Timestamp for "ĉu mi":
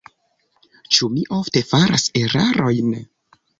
0.95-1.27